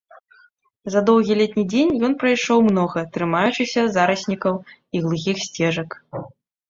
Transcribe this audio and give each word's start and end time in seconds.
За 0.93 0.99
доўгі 1.09 1.33
летні 1.41 1.65
дзень 1.73 1.91
ён 2.07 2.15
прайшоў 2.25 2.59
многа, 2.69 2.99
трымаючыся 3.17 3.81
зараснікаў 3.99 4.55
і 4.65 4.97
глухіх 5.05 5.37
сцежак. 5.49 5.89